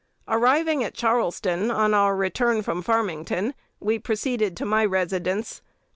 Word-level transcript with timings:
"Arriving 0.27 0.83
at 0.83 0.95
Charleston 0.95 1.69
on 1.69 1.93
our 1.93 2.15
return 2.15 2.63
from 2.63 2.81
Farmington, 2.81 3.53
we 3.79 3.99
proceeded 3.99 4.57
to 4.57 4.65
my 4.65 4.83
residence. 4.83 5.61